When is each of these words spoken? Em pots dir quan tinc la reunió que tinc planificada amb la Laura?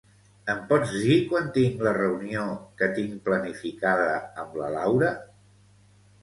Em 0.51 0.61
pots 0.69 0.93
dir 1.01 1.17
quan 1.33 1.51
tinc 1.57 1.83
la 1.87 1.93
reunió 1.97 2.45
que 2.79 2.87
tinc 2.95 3.21
planificada 3.29 4.09
amb 4.45 4.59
la 4.63 4.73
Laura? 4.79 5.13